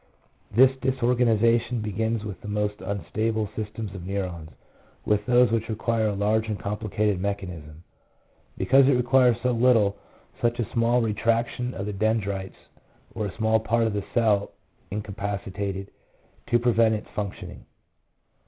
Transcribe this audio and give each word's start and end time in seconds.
This 0.49 0.75
disorganization 0.79 1.79
begins 1.81 2.23
with 2.25 2.41
the 2.41 2.47
most 2.47 2.81
unstable 2.81 3.51
systems 3.55 3.93
of 3.93 4.03
neurons, 4.03 4.49
with 5.05 5.27
those 5.27 5.51
which 5.51 5.69
require 5.69 6.07
a 6.07 6.15
large 6.15 6.47
and 6.47 6.59
complicated 6.59 7.21
mechanism; 7.21 7.83
because 8.57 8.85
it 8.85 8.97
MEMORY. 8.97 9.01
6? 9.03 9.05
requires 9.05 9.37
so 9.43 9.51
little, 9.51 9.97
such 10.41 10.57
a 10.59 10.67
small 10.73 11.03
retraction 11.03 11.75
of 11.75 11.85
the 11.85 11.93
den 11.93 12.19
drites 12.19 12.57
or 13.13 13.27
a 13.27 13.35
small 13.37 13.59
part 13.59 13.83
of 13.85 13.93
the 13.93 14.03
cell 14.11 14.49
incapacitated, 14.89 15.91
to 16.47 16.57
prevent 16.57 16.95
its 16.95 17.07
functioning. 17.09 17.65